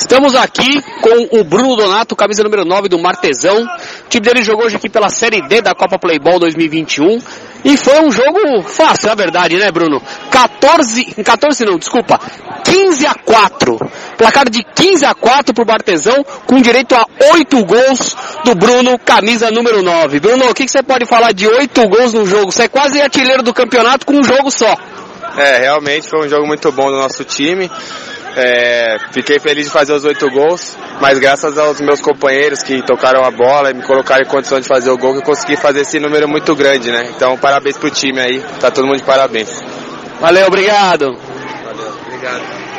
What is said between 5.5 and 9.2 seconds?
da Copa Playball 2021. E foi um jogo fácil, na